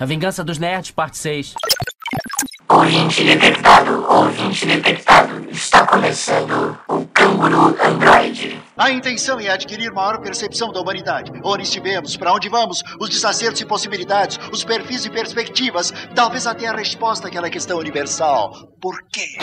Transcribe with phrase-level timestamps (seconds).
[0.00, 1.54] A Vingança dos Nerds, parte 6.
[2.68, 5.44] Ouvinte detectado, ouvinte detectado.
[5.50, 8.62] Está começando o Canguru Android.
[8.76, 11.32] A intenção é adquirir maior percepção da humanidade.
[11.42, 16.68] Onde estivemos, para onde vamos, os desacertos e possibilidades, os perfis e perspectivas, talvez até
[16.68, 18.52] a resposta àquela questão universal.
[18.80, 19.36] Por quê?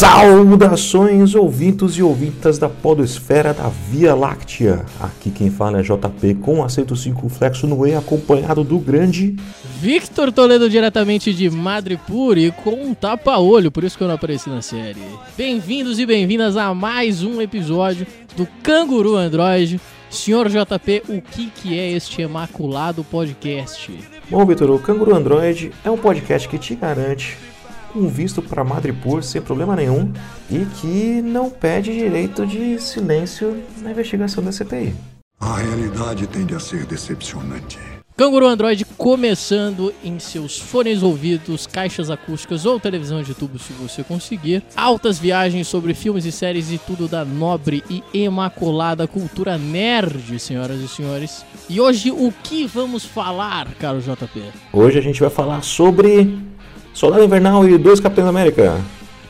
[0.00, 4.86] Saudações, ouvintos e ouvintas da podosfera da Via Láctea.
[4.98, 9.36] Aqui quem fala é JP com aceito circunflexo no E, acompanhado do grande...
[9.78, 14.48] Victor Toledo diretamente de Madripoor e com um tapa-olho, por isso que eu não apareci
[14.48, 15.02] na série.
[15.36, 19.78] Bem-vindos e bem-vindas a mais um episódio do Canguru Android.
[20.08, 23.92] Senhor JP, o que, que é este imaculado podcast?
[24.30, 27.49] Bom, Vitor, o Canguru Android é um podcast que te garante
[27.94, 30.12] um visto para Madripoor sem problema nenhum
[30.50, 34.94] e que não pede direito de silêncio na investigação da CPI.
[35.40, 37.78] A realidade tende a ser decepcionante.
[38.20, 44.04] Canguru Android começando em seus fones ouvidos, caixas acústicas ou televisão de tubo se você
[44.04, 44.62] conseguir.
[44.76, 50.80] Altas viagens sobre filmes e séries e tudo da nobre e imaculada cultura nerd, senhoras
[50.80, 51.46] e senhores.
[51.66, 54.42] E hoje o que vamos falar, caro JP?
[54.70, 56.49] Hoje a gente vai falar sobre
[56.92, 58.76] Soldado Invernal e dois Capitães América.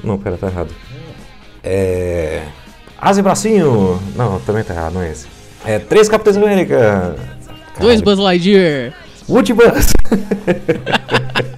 [0.03, 0.71] Não, pera, tá errado.
[1.63, 2.43] É.
[2.99, 4.01] Asa e Bracinho.
[4.17, 5.27] Não, também tá errado, não é esse.
[5.65, 7.15] É três Capitães América.
[7.79, 8.93] Dois Buzz Lightyear.
[9.29, 9.93] Woody Buzz.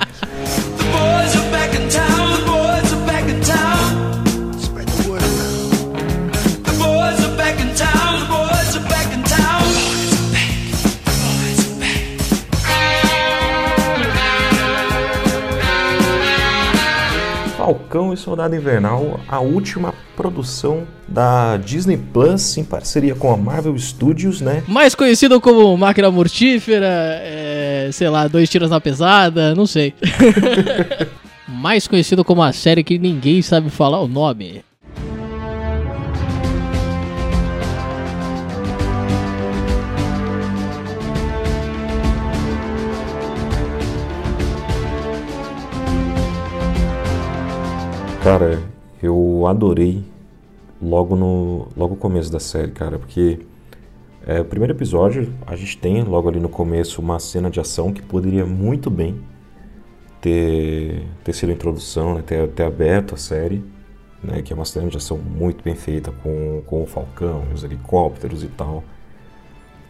[17.92, 23.76] Falcão e Soldado Invernal, a última produção da Disney Plus em parceria com a Marvel
[23.78, 24.62] Studios, né?
[24.66, 29.92] Mais conhecido como Máquina Mortífera, é, sei lá, Dois Tiros na Pesada, não sei.
[31.47, 34.64] Mais conhecido como a série que ninguém sabe falar o nome.
[48.22, 48.62] Cara,
[49.03, 50.05] eu adorei
[50.81, 53.41] logo no logo começo da série, cara, porque
[54.25, 57.93] é, o primeiro episódio a gente tem logo ali no começo uma cena de ação
[57.93, 59.21] que poderia muito bem
[60.21, 63.65] ter, ter sido a introdução, né, ter, ter aberto a série,
[64.22, 67.65] né, que é uma cena de ação muito bem feita com, com o Falcão, os
[67.65, 68.84] helicópteros e tal.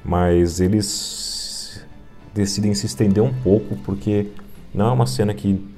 [0.03, 1.85] Mas eles
[2.33, 4.29] decidem se estender um pouco porque
[4.73, 5.71] não é uma cena que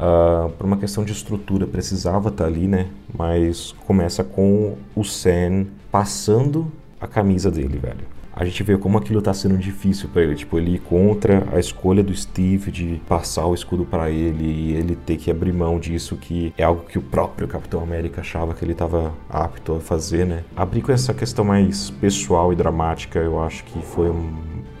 [0.00, 2.86] ah, por uma questão de estrutura precisava estar ali, né?
[3.16, 8.08] Mas começa com o Sam passando a camisa dele, velho.
[8.32, 12.02] A gente vê como aquilo tá sendo difícil para ele, tipo, ele contra a escolha
[12.02, 16.16] do Steve de passar o escudo para ele e ele ter que abrir mão disso,
[16.16, 20.24] que é algo que o próprio Capitão América achava que ele estava apto a fazer,
[20.24, 20.44] né?
[20.56, 24.32] Abrir com essa questão mais pessoal e dramática, eu acho que foi um-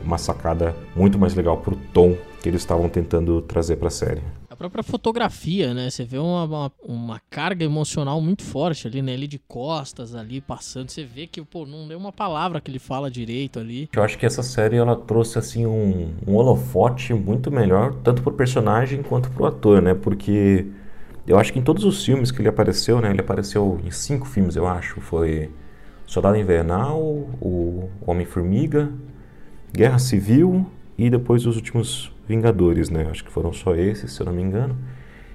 [0.02, 4.22] uma sacada muito mais legal pro tom que eles estavam tentando trazer pra série.
[4.60, 5.88] Própria fotografia, né?
[5.88, 9.14] Você vê uma, uma, uma carga emocional muito forte ali, né?
[9.14, 10.90] Ele de costas ali, passando.
[10.90, 13.88] Você vê que, pô, não deu uma palavra que ele fala direito ali.
[13.90, 18.34] Eu acho que essa série ela trouxe assim um, um holofote muito melhor, tanto pro
[18.34, 19.94] personagem quanto pro ator, né?
[19.94, 20.66] Porque
[21.26, 23.08] eu acho que em todos os filmes que ele apareceu, né?
[23.08, 25.00] Ele apareceu em cinco filmes, eu acho.
[25.00, 25.50] Foi
[26.04, 28.92] Soldado Invernal, o Homem-Formiga,
[29.72, 30.70] Guerra Civil
[31.00, 33.08] e depois os últimos Vingadores, né?
[33.10, 34.76] Acho que foram só esses, se eu não me engano.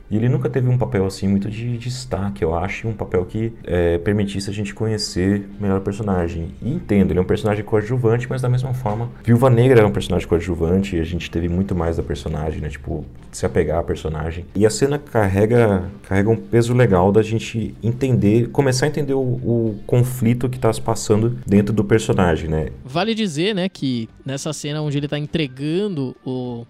[0.09, 3.53] E ele nunca teve um papel assim muito de destaque, eu acho, um papel que
[3.63, 6.49] é, permitisse a gente conhecer melhor o personagem.
[6.61, 9.91] E entendo, ele é um personagem coadjuvante, mas da mesma forma, Viúva Negra era um
[9.91, 12.69] personagem coadjuvante e a gente teve muito mais da personagem, né?
[12.69, 14.45] Tipo, se apegar à personagem.
[14.55, 19.19] E a cena carrega, carrega um peso legal da gente entender, começar a entender o,
[19.19, 22.69] o conflito que está se passando dentro do personagem, né?
[22.83, 26.65] Vale dizer, né, que nessa cena onde ele tá entregando o,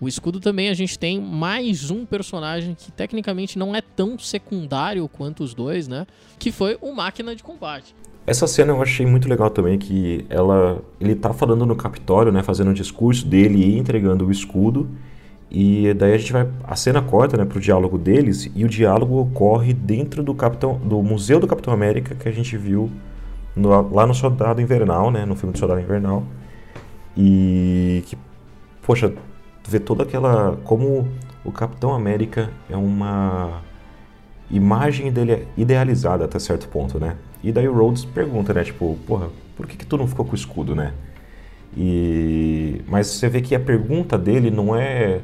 [0.00, 5.06] o escudo também a gente tem mais um personagem que tecnicamente não é tão secundário
[5.08, 6.06] quanto os dois, né?
[6.38, 7.94] Que foi o Máquina de Combate.
[8.26, 12.42] Essa cena eu achei muito legal também, que ela, ele tá falando no Capitólio, né,
[12.42, 14.88] fazendo um discurso dele e entregando o escudo,
[15.50, 19.18] e daí a gente vai, a cena corta, né, pro diálogo deles, e o diálogo
[19.20, 22.90] ocorre dentro do Capitão, do Museu do Capitão América que a gente viu
[23.56, 26.24] no- lá no Soldado Invernal, né, no filme do Soldado Invernal,
[27.16, 28.16] e que,
[28.82, 29.12] poxa,
[29.70, 31.06] ver toda aquela, como
[31.44, 33.62] o Capitão América é uma
[34.50, 37.16] imagem dele idealizada até certo ponto, né?
[37.40, 38.64] E daí o Rhodes pergunta, né?
[38.64, 40.92] Tipo, porra, por que, que tu não ficou com o escudo, né?
[41.76, 42.80] E...
[42.88, 45.20] Mas você vê que a pergunta dele não é...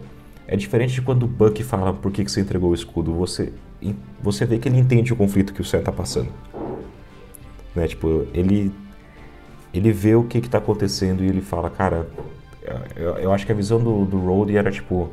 [0.46, 3.12] É diferente de quando o Buck fala por que, que você entregou o escudo.
[3.14, 3.52] Você,
[4.22, 6.28] você vê que ele entende o conflito que o Sam tá passando.
[7.74, 7.88] Né?
[7.88, 8.72] Tipo, ele...
[9.74, 12.06] Ele vê o que que tá acontecendo e ele fala, cara...
[12.94, 15.10] Eu, eu acho que a visão do, do Rhodes era tipo...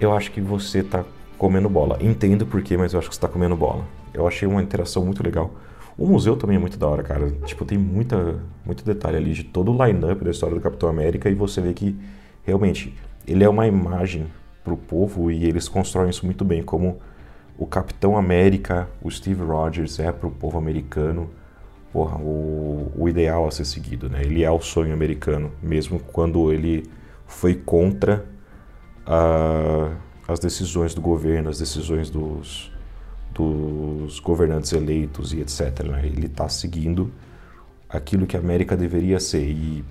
[0.00, 1.04] Eu acho que você tá
[1.36, 1.98] comendo bola.
[2.00, 3.84] Entendo por quê, mas eu acho que você tá comendo bola.
[4.12, 5.50] Eu achei uma interação muito legal.
[5.96, 7.30] O museu também é muito da hora, cara.
[7.44, 11.28] Tipo, tem muita, muito detalhe ali de todo o line-up da história do Capitão América
[11.28, 11.96] e você vê que
[12.44, 12.94] realmente
[13.26, 14.26] ele é uma imagem
[14.62, 17.00] pro povo e eles constroem isso muito bem, como
[17.56, 21.28] o Capitão América, o Steve Rogers é pro povo americano,
[21.92, 24.22] porra, o, o ideal a ser seguido, né?
[24.22, 26.84] Ele é o sonho americano, mesmo quando ele
[27.26, 28.26] foi contra
[29.06, 29.96] a,
[30.26, 32.70] as decisões do governo, as decisões dos,
[33.32, 35.84] dos governantes eleitos e etc.
[35.84, 36.02] Né?
[36.04, 37.12] Ele está seguindo
[37.88, 39.84] aquilo que a América deveria ser e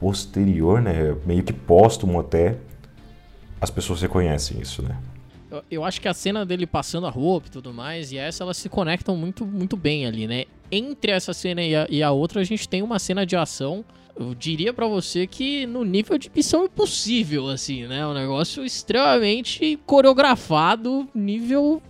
[0.00, 2.56] posterior, né, meio que póstumo até,
[3.60, 4.98] as pessoas reconhecem isso, né?
[5.50, 8.42] Eu, eu acho que a cena dele passando a roupa e tudo mais, e essa
[8.42, 10.44] elas se conectam muito, muito bem ali, né?
[10.76, 13.84] Entre essa cena e a, e a outra, a gente tem uma cena de ação.
[14.18, 18.04] Eu diria pra você que no nível de missão impossível, assim, né?
[18.06, 21.80] Um negócio extremamente coreografado, nível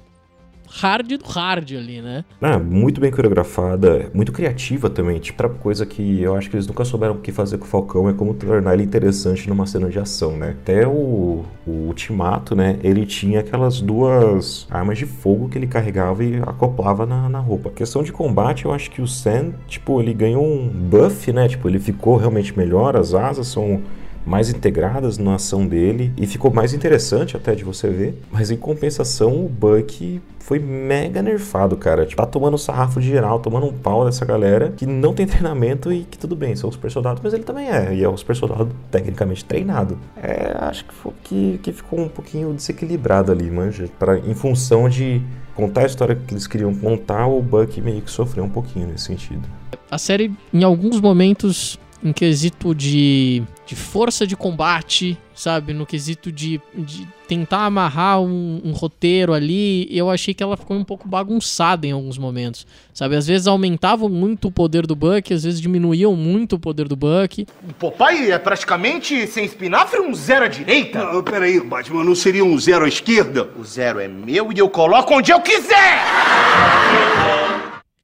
[0.68, 2.24] hard do hard ali, né?
[2.40, 5.18] Ah, muito bem coreografada, muito criativa também.
[5.18, 7.68] Tipo, outra coisa que eu acho que eles nunca souberam o que fazer com o
[7.68, 10.56] Falcão é como tornar ele interessante numa cena de ação, né?
[10.60, 12.78] Até o, o Ultimato, né?
[12.82, 17.70] Ele tinha aquelas duas armas de fogo que ele carregava e acoplava na, na roupa.
[17.70, 21.48] Questão de combate, eu acho que o Sam, tipo, ele ganhou um buff, né?
[21.48, 23.82] Tipo, ele ficou realmente melhor, as asas são
[24.26, 28.22] mais integradas na ação dele e ficou mais interessante até de você ver.
[28.30, 32.04] Mas em compensação, o Buck foi mega nerfado, cara.
[32.04, 35.92] Tipo, tá tomando sarrafo de geral, tomando um pau dessa galera que não tem treinamento
[35.92, 37.94] e que tudo bem, são os soldados, mas ele também é.
[37.94, 39.98] E é o super soldado tecnicamente treinado.
[40.22, 43.88] É, acho que, foi, que, que ficou um pouquinho desequilibrado ali, manja.
[43.98, 45.22] Pra, em função de
[45.54, 49.04] contar a história que eles queriam contar, o Buck meio que sofreu um pouquinho nesse
[49.04, 49.48] sentido.
[49.90, 55.72] A série, em alguns momentos, em quesito de, de força de combate, sabe?
[55.72, 60.76] No quesito de, de tentar amarrar um, um, roteiro ali, eu achei que ela ficou
[60.76, 63.16] um pouco bagunçada em alguns momentos, sabe?
[63.16, 66.94] Às vezes aumentavam muito o poder do Buck, às vezes diminuíam muito o poder do
[66.94, 67.46] Buck.
[67.66, 71.02] O Popeye é praticamente sem espinafre um zero à direita.
[71.10, 73.48] Não, peraí, Batman, não seria um zero à esquerda?
[73.58, 76.04] O zero é meu e eu coloco onde eu quiser!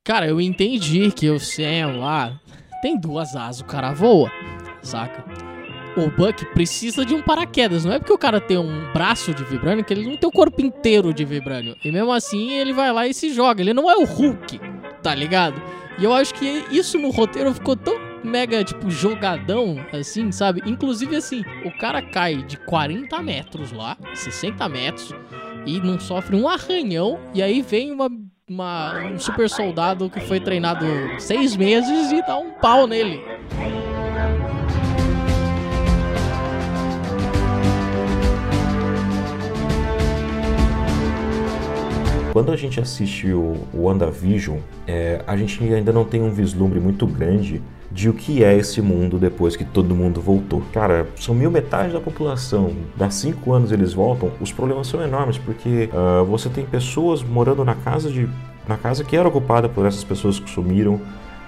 [0.02, 2.40] Cara, eu entendi que o Sam lá
[2.80, 4.30] tem duas asas, o cara voa,
[4.82, 5.24] saca?
[5.96, 7.84] O Buck precisa de um paraquedas.
[7.84, 10.32] Não é porque o cara tem um braço de vibrânio que ele não tem o
[10.32, 11.76] corpo inteiro de vibrânio.
[11.84, 13.60] E mesmo assim ele vai lá e se joga.
[13.60, 14.60] Ele não é o Hulk,
[15.02, 15.60] tá ligado?
[15.98, 20.62] E eu acho que isso no roteiro ficou tão mega, tipo, jogadão, assim, sabe?
[20.64, 25.14] Inclusive, assim, o cara cai de 40 metros lá, 60 metros,
[25.66, 27.18] e não sofre um arranhão.
[27.34, 28.08] E aí vem uma
[28.50, 30.84] uma, um super soldado que foi treinado
[31.20, 33.22] seis meses e dá um pau nele.
[42.32, 47.06] Quando a gente assiste o, WandaVision, é, a gente ainda não tem um vislumbre muito
[47.06, 50.62] grande de o que é esse mundo depois que todo mundo voltou.
[50.72, 55.90] Cara, sumiu metade da população, dá cinco anos eles voltam, os problemas são enormes, porque
[55.92, 58.28] uh, você tem pessoas morando na casa de
[58.70, 61.00] na casa que era ocupada por essas pessoas que sumiram,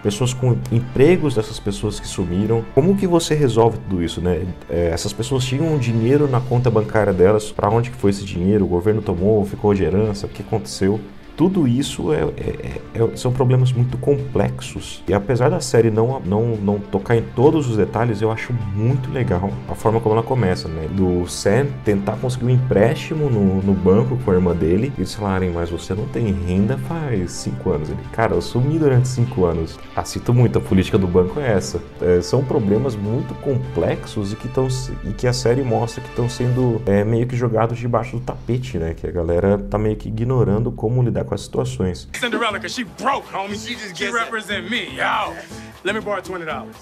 [0.02, 2.64] pessoas com empregos dessas pessoas que sumiram.
[2.74, 4.44] Como que você resolve tudo isso, né?
[4.68, 8.64] É, essas pessoas tinham dinheiro na conta bancária delas, para onde que foi esse dinheiro?
[8.64, 11.00] O governo tomou, ficou de herança, o que aconteceu?
[11.36, 15.02] Tudo isso é, é, é, são problemas muito complexos.
[15.08, 19.10] E apesar da série não, não, não tocar em todos os detalhes, eu acho muito
[19.10, 20.88] legal a forma como ela começa, né?
[20.90, 25.14] Do Sam tentar conseguir um empréstimo no, no banco com a irmã dele e eles
[25.14, 27.88] falarem, mas você não tem renda faz cinco anos.
[27.88, 29.78] Ele, cara, eu sumi durante cinco anos.
[29.96, 31.80] Ah, sinto muito, a política do banco é essa.
[32.00, 34.68] É, são problemas muito complexos e que, tão,
[35.04, 38.78] e que a série mostra que estão sendo é, meio que jogados debaixo do tapete,
[38.78, 38.94] né?
[38.94, 42.08] Que a galera tá meio que ignorando como lidar com as situações.
[42.18, 43.56] Cinderella, cause she broke, homie.
[43.56, 45.34] She just she represent me, yo.
[45.84, 46.72] Let me borrow $20.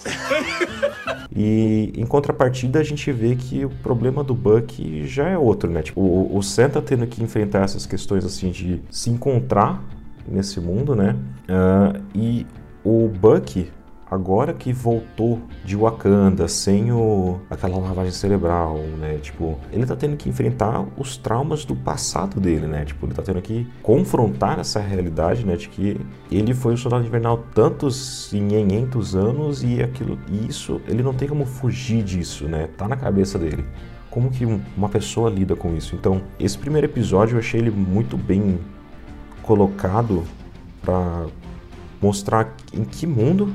[1.34, 5.82] e em contrapartida a gente vê que o problema do Buck já é outro, né?
[5.82, 9.82] Tipo, o, o Sam tá tendo que enfrentar essas questões assim de se encontrar
[10.28, 11.16] nesse mundo, né?
[11.48, 12.46] Uh, e
[12.84, 13.70] o Buck,
[14.10, 19.18] agora que voltou de Wakanda sem o, aquela lavagem cerebral, né?
[19.22, 22.84] Tipo, ele tá tendo que enfrentar os traumas do passado dele, né?
[22.84, 25.54] Tipo, ele tá tendo que confrontar essa realidade, né?
[25.56, 26.00] De que
[26.30, 31.14] ele foi o soldado invernal tantos e 500 anos e aquilo, e isso, ele não
[31.14, 32.68] tem como fugir disso, né?
[32.76, 33.64] Tá na cabeça dele.
[34.10, 35.94] Como que um- uma pessoa lida com isso?
[35.94, 38.58] Então, esse primeiro episódio eu achei ele muito bem
[39.42, 40.24] colocado
[40.82, 41.26] para
[42.02, 43.52] mostrar em que mundo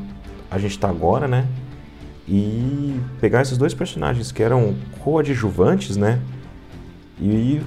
[0.56, 1.48] a gente tá agora, né?
[2.28, 6.20] E pegar esses dois personagens que eram coadjuvantes, né?
[7.20, 7.62] E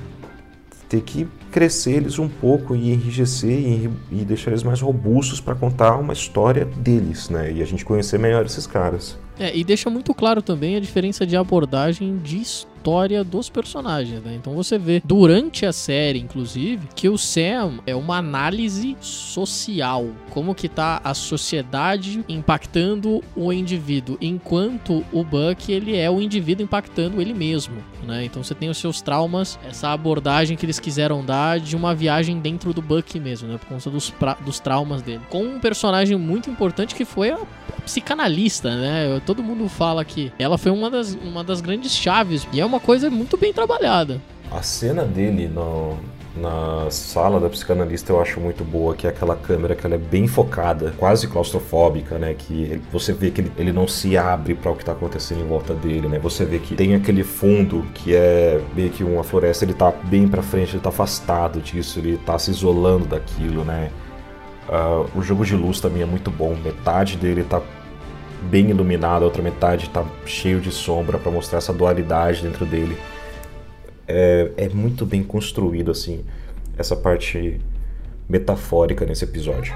[0.89, 5.55] ter que crescer eles um pouco e enrijecer e, e deixar eles mais robustos para
[5.55, 7.53] contar uma história deles, né?
[7.53, 9.19] E a gente conhecer melhor esses caras.
[9.39, 14.35] É, e deixa muito claro também a diferença de abordagem de história dos personagens, né?
[14.35, 20.55] Então você vê durante a série, inclusive, que o Sam é uma análise social, como
[20.55, 27.21] que tá a sociedade impactando o indivíduo, enquanto o Buck ele é o indivíduo impactando
[27.21, 28.25] ele mesmo, né?
[28.25, 32.41] Então você tem os seus traumas, essa abordagem que eles quiseram dar de uma viagem
[32.41, 33.59] dentro do Buck mesmo, né?
[33.59, 34.13] Por conta dos,
[34.45, 35.21] dos traumas dele.
[35.29, 37.39] Com um personagem muito importante que foi a
[37.89, 39.21] psicanalista, né?
[39.25, 42.79] Todo mundo fala que ela foi uma das, uma das grandes chaves e é uma
[42.79, 44.21] coisa muito bem trabalhada.
[44.51, 45.97] A cena dele no,
[46.37, 49.99] na sala da psicanalista eu acho muito boa, que é aquela câmera que ela é
[49.99, 52.35] bem focada, quase claustrofóbica, né?
[52.37, 55.41] Que ele- você vê que ele, ele não se abre para o que tá acontecendo
[55.41, 56.19] em volta dele, né?
[56.19, 60.29] Você vê que tem aquele fundo que é meio que uma floresta, ele tá bem
[60.29, 63.91] pra frente, ele tá afastado disso, ele tá se isolando daquilo, né?
[64.71, 67.61] Ah, o jogo de luz também é muito bom, metade dele tá
[68.43, 72.97] bem iluminado, a outra metade tá cheio de sombra para mostrar essa dualidade dentro dele
[74.09, 76.25] é, é muito bem construído, assim,
[76.79, 77.61] essa parte
[78.27, 79.75] metafórica nesse episódio.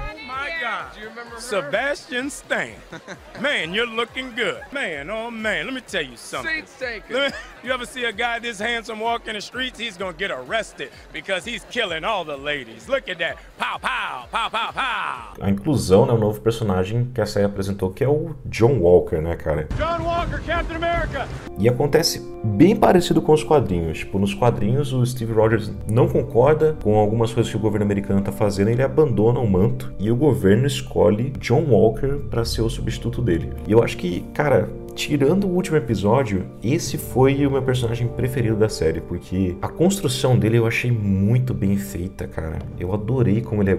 [1.37, 2.73] Sebastian Stan.
[3.41, 4.61] Man, you're looking good.
[4.71, 6.63] Man, oh man, let me tell you something.
[7.09, 9.79] Let me- you ever see a guy this handsome walk in the streets?
[9.79, 12.87] He's gonna get arrested because he's killing all the ladies.
[12.87, 13.37] Look at that.
[13.57, 15.33] Pow, pow, pow, pow, pow.
[15.41, 19.17] A inclusão, né, o novo personagem que a série apresentou, que é o John Walker,
[19.21, 19.67] né, cara?
[19.77, 21.27] John Walker, Captain America.
[21.57, 23.99] E acontece bem parecido com os quadrinhos.
[23.99, 28.21] Tipo, nos quadrinhos o Steve Rogers não concorda com algumas coisas que o governo americano
[28.21, 32.69] tá fazendo, ele abandona o manto e o governo escolhe John Walker para ser o
[32.69, 33.51] substituto dele.
[33.67, 38.55] E eu acho que, cara, tirando o último episódio, esse foi o meu personagem preferido
[38.55, 42.59] da série, porque a construção dele eu achei muito bem feita, cara.
[42.79, 43.75] Eu adorei como ele é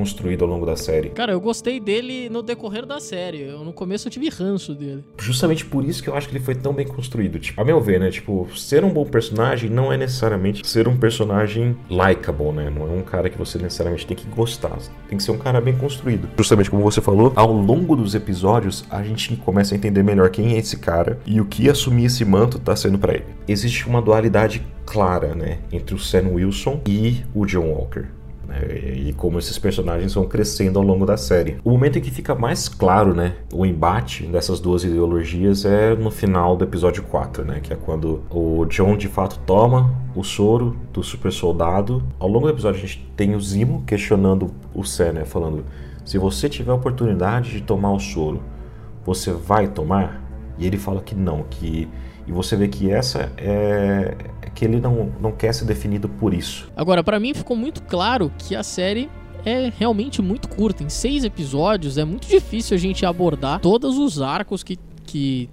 [0.00, 1.10] construído ao longo da série.
[1.10, 3.42] Cara, eu gostei dele no decorrer da série.
[3.42, 5.04] Eu, no começo eu tive ranço dele.
[5.18, 7.38] Justamente por isso que eu acho que ele foi tão bem construído.
[7.38, 8.10] Tipo, a meu ver, né?
[8.10, 12.70] Tipo, ser um bom personagem não é necessariamente ser um personagem likable, né?
[12.70, 14.78] Não é um cara que você necessariamente tem que gostar.
[15.06, 16.30] Tem que ser um cara bem construído.
[16.38, 20.54] Justamente como você falou, ao longo dos episódios, a gente começa a entender melhor quem
[20.54, 23.26] é esse cara e o que assumir esse manto tá sendo pra ele.
[23.46, 25.58] Existe uma dualidade clara, né?
[25.70, 28.19] Entre o Sam Wilson e o John Walker
[28.50, 28.60] né,
[28.96, 31.58] e como esses personagens vão crescendo ao longo da série.
[31.64, 36.10] O momento em que fica mais claro, né, o embate dessas duas ideologias é no
[36.10, 40.76] final do episódio 4, né, que é quando o John de fato toma o soro
[40.92, 42.02] do super soldado.
[42.18, 45.64] Ao longo do episódio a gente tem o Zimo questionando o Sam, né, falando:
[46.04, 48.42] "Se você tiver a oportunidade de tomar o soro,
[49.04, 50.20] você vai tomar?"
[50.58, 51.88] E ele fala que não, que
[52.26, 54.14] e você vê que essa é
[54.54, 56.70] que ele não, não quer ser definido por isso.
[56.76, 59.08] Agora, pra mim ficou muito claro que a série
[59.44, 60.82] é realmente muito curta.
[60.82, 65.48] Em seis episódios é muito difícil a gente abordar todos os arcos que, que,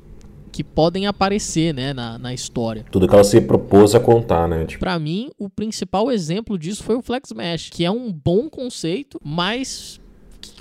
[0.51, 2.86] que podem aparecer né, na, na história.
[2.92, 4.66] Tudo que ela se propôs a contar, né?
[4.66, 8.50] Tipo, Pra mim, o principal exemplo disso foi o Flex Mesh, que é um bom
[8.50, 10.00] conceito, mas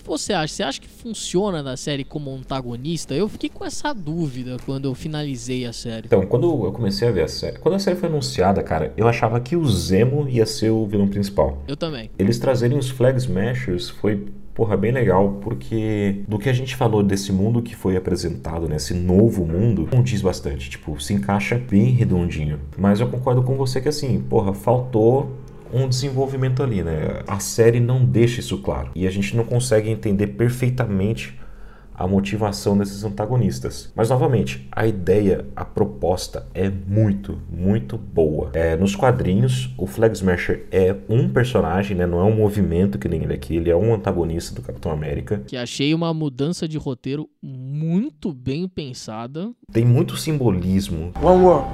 [0.07, 0.55] que, você acha?
[0.55, 3.15] Você acha que funciona na série como antagonista?
[3.15, 6.07] Eu fiquei com essa dúvida quando eu finalizei a série.
[6.07, 9.09] Então, quando eu comecei a ver a série, quando a série foi anunciada, cara, eu
[9.09, 11.63] achava que o Zemo ia ser o vilão principal.
[11.67, 12.11] Eu também.
[12.19, 17.03] Eles trazerem os Flag Smashers foi, porra, bem legal, porque do que a gente falou
[17.03, 21.59] desse mundo que foi apresentado, né, esse novo mundo, não diz bastante, tipo, se encaixa
[21.59, 22.61] bem redondinho.
[22.79, 25.31] Mas eu concordo com você que assim, porra, faltou
[25.73, 27.23] um desenvolvimento ali, né?
[27.26, 28.90] A série não deixa isso claro.
[28.94, 31.38] E a gente não consegue entender perfeitamente
[31.96, 33.90] a motivação desses antagonistas.
[33.96, 38.50] Mas novamente, a ideia, a proposta é muito, muito boa.
[38.52, 42.06] É, nos quadrinhos, o Flag Smasher é um personagem, né?
[42.06, 45.42] Não é um movimento que nem ele aqui, ele é um antagonista do Capitão América.
[45.46, 49.50] Que achei uma mudança de roteiro muito bem pensada.
[49.73, 51.12] Tem muito simbolismo.
[51.23, 51.68] One world.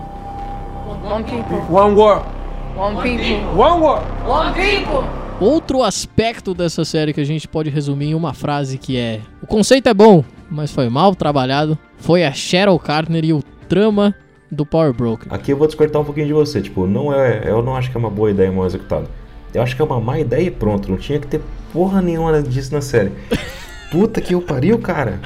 [1.05, 1.75] One people.
[1.75, 2.42] One world.
[2.77, 3.61] One people.
[3.61, 4.07] One world.
[4.27, 5.07] One people.
[5.39, 9.47] Outro aspecto dessa série que a gente pode resumir em uma frase que é: o
[9.47, 11.79] conceito é bom, mas foi mal trabalhado.
[11.99, 14.15] Foi a Cheryl Carter e o trama
[14.51, 15.33] do Power Broker.
[15.33, 17.97] Aqui eu vou discordar um pouquinho de você, tipo, não é, eu não acho que
[17.97, 19.07] é uma boa ideia mal executada.
[19.53, 21.43] Eu acho que é uma má ideia e pronto, não tinha que ter
[21.75, 23.13] porra nenhuma disso na série.
[23.93, 25.21] Puta que eu pariu, cara.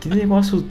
[0.00, 0.62] Que negócio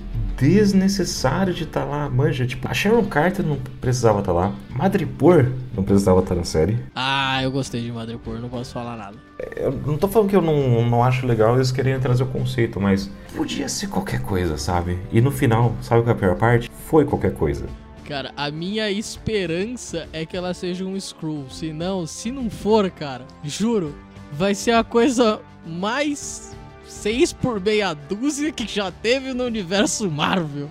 [0.44, 2.46] desnecessário de estar lá, manja.
[2.46, 4.54] Tipo, a Sharon Carter não precisava estar lá.
[4.70, 6.78] Madripoor não precisava estar na série.
[6.94, 9.16] Ah, eu gostei de Madripoor, não posso falar nada.
[9.56, 12.80] Eu não tô falando que eu não, não acho legal eles querem trazer o conceito,
[12.80, 15.00] mas podia ser qualquer coisa, sabe?
[15.14, 16.70] E no final, sabe qual é a pior parte?
[16.88, 17.66] Foi qualquer coisa.
[18.06, 21.50] Cara, a minha esperança é que ela seja um Skrull.
[21.50, 23.96] Se não, se não for, cara, juro,
[24.34, 26.54] vai ser a coisa mais
[26.86, 30.70] 6 por meia dúzia que já teve no universo Marvel.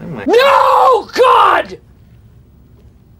[0.00, 1.78] No, God!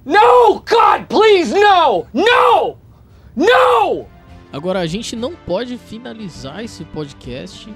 [0.05, 2.07] No, God, please, no!
[2.13, 2.77] No!
[3.35, 4.07] No!
[4.53, 7.73] Agora, a gente não pode finalizar esse podcast,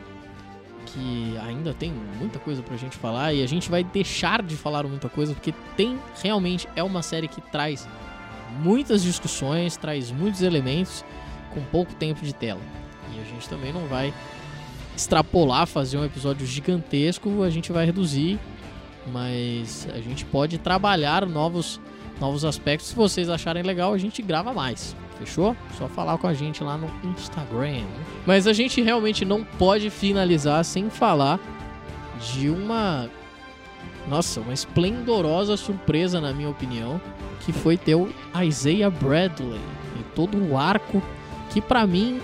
[0.87, 4.85] que ainda tem muita coisa pra gente falar, e a gente vai deixar de falar
[4.85, 7.89] muita coisa, porque tem realmente é uma série que traz
[8.61, 11.05] muitas discussões, traz muitos elementos
[11.53, 12.61] com pouco tempo de tela.
[13.17, 14.13] E a gente também não vai
[14.97, 18.39] extrapolar, fazer um episódio gigantesco, a gente vai reduzir,
[19.13, 21.81] mas a gente pode trabalhar novos,
[22.21, 22.89] novos aspectos.
[22.89, 24.97] Se vocês acharem legal, a gente grava mais.
[25.19, 25.57] Fechou?
[25.77, 27.83] Só falar com a gente lá no Instagram.
[28.27, 31.41] Mas a gente realmente não pode finalizar sem falar
[32.33, 33.09] de uma.
[34.09, 37.01] Nossa, uma esplendorosa surpresa, na minha opinião,
[37.41, 38.09] que foi ter o
[38.43, 39.61] Isaiah Bradley
[39.99, 41.03] e todo o arco
[41.51, 42.21] que pra mim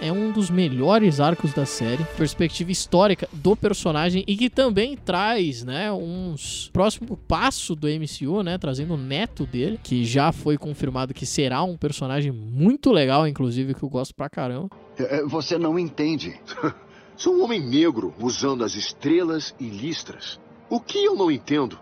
[0.00, 5.64] é um dos melhores arcos da série, perspectiva histórica do personagem e que também traz,
[5.64, 11.14] né, uns próximo passo do MCU, né, trazendo o neto dele, que já foi confirmado
[11.14, 14.68] que será um personagem muito legal, inclusive que eu gosto pra caramba.
[14.98, 16.38] É, Você não entende.
[17.16, 20.38] Sou um homem negro usando as estrelas e listras.
[20.68, 21.78] O que eu não entendo?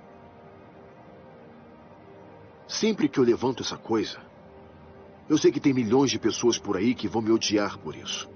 [2.69, 4.19] Sempre que eu levanto essa coisa,
[5.29, 8.29] eu sei que tem milhões de pessoas por aí que vão me odiar por isso.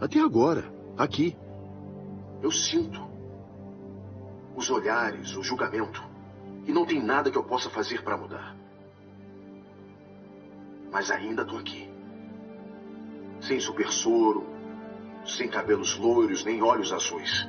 [0.00, 1.36] Até agora, aqui,
[2.42, 3.00] eu sinto
[4.54, 6.02] os olhares, o julgamento.
[6.66, 8.56] E não tem nada que eu possa fazer para mudar.
[10.90, 11.90] Mas ainda tô aqui.
[13.40, 14.46] Sem super soro,
[15.26, 17.46] sem cabelos loiros nem olhos azuis.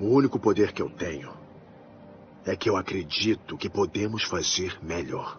[0.00, 1.39] O único poder que eu tenho
[2.44, 5.38] é que eu acredito que podemos fazer melhor.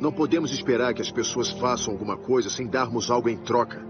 [0.00, 3.84] Não podemos esperar que as pessoas façam alguma coisa sem darmos algo em troca.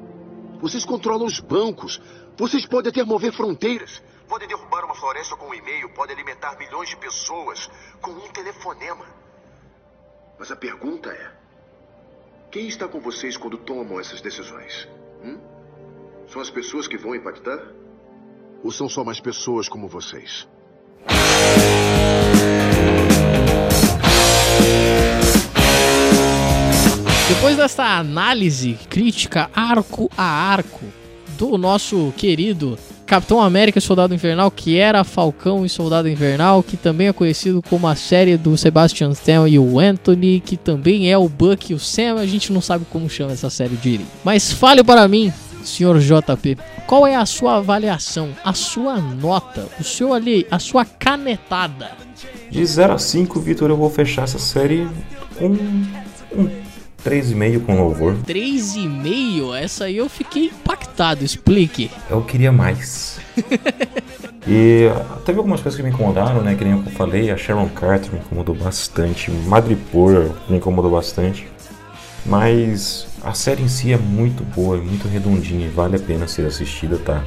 [0.60, 2.00] Vocês controlam os bancos.
[2.36, 4.02] Vocês podem até mover fronteiras.
[4.26, 5.90] Podem derrubar uma floresta com um e-mail.
[5.90, 9.04] Podem alimentar milhões de pessoas com um telefonema.
[10.38, 11.32] Mas a pergunta é:
[12.50, 14.88] quem está com vocês quando tomam essas decisões?
[15.22, 15.38] Hum?
[16.28, 17.60] São as pessoas que vão impactar?
[18.62, 20.48] Ou são só mais pessoas como vocês?
[27.28, 30.84] Depois dessa análise crítica arco a arco
[31.38, 36.76] do nosso querido Capitão América e Soldado Invernal, que era Falcão e Soldado Invernal, que
[36.76, 41.16] também é conhecido como a série do Sebastian Stan e o Anthony, que também é
[41.16, 44.10] o Buck e o Sam, a gente não sabe como chama essa série direito.
[44.22, 45.32] Mas fale para mim,
[45.64, 50.84] senhor JP, qual é a sua avaliação, a sua nota, o seu ali, a sua
[50.84, 51.90] canetada?
[52.50, 54.88] De 0 a 5, Vitor, eu vou fechar essa série
[55.38, 55.48] com
[56.34, 56.50] um
[57.04, 58.16] 3,5 com louvor.
[58.26, 59.54] 3,5?
[59.56, 61.90] Essa aí eu fiquei impactado, explique.
[62.10, 63.20] Eu queria mais.
[64.46, 64.88] e
[65.24, 66.54] teve algumas coisas que me incomodaram, né?
[66.54, 71.46] Que nem eu falei, a Sharon Carter me incomodou bastante, Madripoor me incomodou bastante.
[72.28, 76.28] Mas a série em si é muito boa, é muito redondinha e vale a pena
[76.28, 77.24] ser assistida, tá?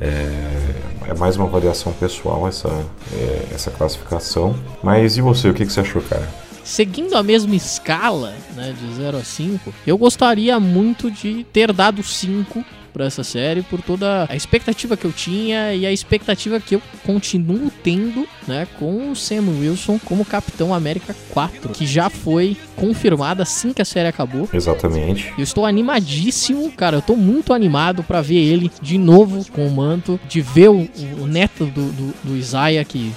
[0.00, 2.68] É, é mais uma avaliação pessoal essa,
[3.12, 4.54] é, essa classificação.
[4.82, 6.28] Mas e você, o que, que você achou, cara?
[6.62, 12.02] Seguindo a mesma escala, né, de 0 a 5, eu gostaria muito de ter dado
[12.02, 12.64] 5
[12.96, 16.82] para essa série por toda a expectativa que eu tinha e a expectativa que eu
[17.04, 23.42] continuo tendo, né, com o Sam Wilson como Capitão América 4, que já foi confirmada
[23.42, 24.48] assim que a série acabou.
[24.50, 25.30] Exatamente.
[25.36, 26.96] Eu estou animadíssimo, cara.
[26.96, 30.88] Eu estou muito animado para ver ele de novo com o manto, de ver o,
[31.20, 33.12] o neto do, do, do Isaiah que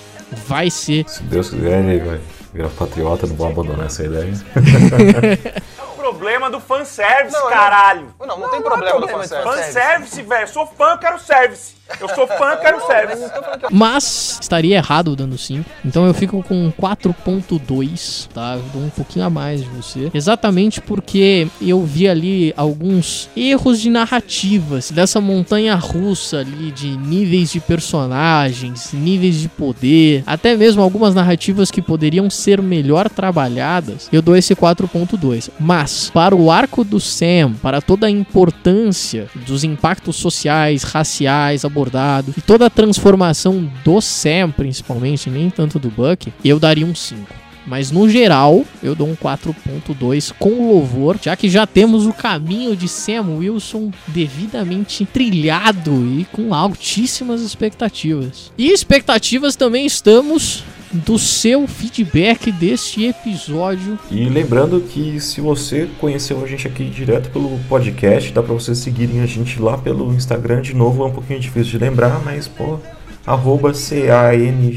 [0.46, 1.08] vai ser.
[1.08, 2.20] Se Deus quiser, ele vai
[2.54, 4.34] virar patriota, não vou abandonar essa ideia.
[6.10, 7.50] Problema do fanservice, Não, não.
[7.50, 8.16] caralho.
[8.20, 9.44] Não, não tem problema do fanservice.
[9.44, 10.48] Fanservice, velho.
[10.48, 11.76] Sou fã, quero service.
[12.00, 13.24] Eu sou fã, quero service.
[13.72, 15.70] Mas estaria errado dando 5.
[15.86, 18.56] Então eu fico com 4.2, tá?
[18.56, 20.12] Eu dou um pouquinho a mais de você.
[20.14, 27.52] Exatamente porque eu vi ali alguns erros de narrativas dessa montanha russa ali de níveis
[27.52, 34.10] de personagens, níveis de poder, até mesmo algumas narrativas que poderiam ser melhor trabalhadas.
[34.12, 35.50] Eu dou esse 4.2.
[35.60, 42.36] Mas para o arco do Sam, para toda a importância dos impactos sociais, raciais abordados
[42.38, 47.22] e toda a transformação do Sam, principalmente, nem tanto do Buck, eu daria um 5.
[47.66, 52.76] Mas no geral, eu dou um 4.2 com louvor, já que já temos o caminho
[52.76, 58.52] de Sam Wilson devidamente trilhado e com altíssimas expectativas.
[58.58, 63.98] E expectativas também estamos do seu feedback deste episódio.
[64.10, 68.78] E lembrando que se você conheceu a gente aqui direto pelo podcast, dá pra vocês
[68.80, 70.62] seguirem a gente lá pelo Instagram.
[70.62, 72.80] De novo, é um pouquinho difícil de lembrar, mas pô,
[73.26, 74.74] arroba C-A-N-G-U-R-U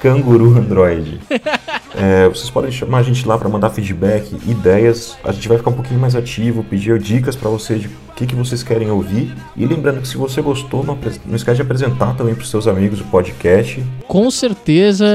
[0.00, 1.20] Canguru Android.
[1.96, 5.16] É, vocês podem chamar a gente lá para mandar feedback, ideias.
[5.24, 8.26] A gente vai ficar um pouquinho mais ativo, pedir dicas para vocês de o que,
[8.26, 9.34] que vocês querem ouvir.
[9.56, 13.00] E lembrando que se você gostou, não, não esquece de apresentar também para seus amigos
[13.00, 13.82] o podcast.
[14.06, 15.06] Com certeza,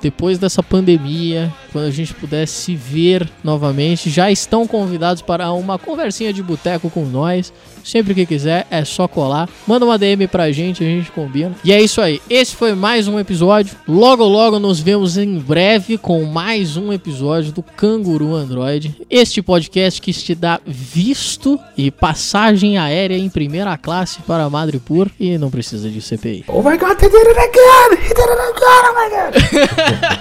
[0.00, 5.78] depois dessa pandemia, quando a gente puder se ver novamente, já estão convidados para uma
[5.78, 7.52] conversinha de boteco com nós.
[7.84, 9.48] Sempre que quiser, é só colar.
[9.66, 11.54] Manda uma DM pra gente, a gente combina.
[11.64, 12.20] E é isso aí.
[12.28, 13.76] Esse foi mais um episódio.
[13.86, 19.00] Logo, logo nos vemos em breve com mais um episódio do Canguru Android.
[19.08, 25.36] Este podcast que te dá visto e passagem aérea em primeira classe para Madripoor e
[25.38, 26.44] não precisa de CPI.
[26.48, 28.02] Oh my god, he did it again!
[28.02, 28.84] He did it again!
[28.84, 30.17] Oh my god!